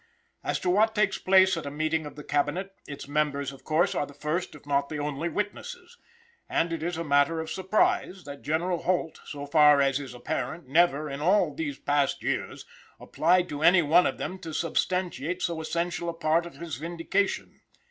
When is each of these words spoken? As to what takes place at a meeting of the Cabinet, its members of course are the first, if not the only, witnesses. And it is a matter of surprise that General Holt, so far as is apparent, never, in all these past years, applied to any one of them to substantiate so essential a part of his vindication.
As 0.43 0.59
to 0.61 0.69
what 0.71 0.95
takes 0.95 1.19
place 1.19 1.55
at 1.55 1.67
a 1.67 1.69
meeting 1.69 2.07
of 2.07 2.15
the 2.15 2.23
Cabinet, 2.23 2.73
its 2.87 3.07
members 3.07 3.51
of 3.51 3.63
course 3.63 3.93
are 3.93 4.07
the 4.07 4.15
first, 4.15 4.55
if 4.55 4.65
not 4.65 4.89
the 4.89 4.97
only, 4.97 5.29
witnesses. 5.29 5.95
And 6.49 6.73
it 6.73 6.81
is 6.81 6.97
a 6.97 7.03
matter 7.03 7.39
of 7.39 7.51
surprise 7.51 8.23
that 8.23 8.41
General 8.41 8.81
Holt, 8.81 9.21
so 9.27 9.45
far 9.45 9.79
as 9.79 9.99
is 9.99 10.15
apparent, 10.15 10.67
never, 10.67 11.07
in 11.07 11.21
all 11.21 11.53
these 11.53 11.77
past 11.77 12.23
years, 12.23 12.65
applied 12.99 13.47
to 13.49 13.61
any 13.61 13.83
one 13.83 14.07
of 14.07 14.17
them 14.17 14.39
to 14.39 14.55
substantiate 14.55 15.43
so 15.43 15.61
essential 15.61 16.09
a 16.09 16.13
part 16.15 16.47
of 16.47 16.55
his 16.55 16.77
vindication. 16.77 17.61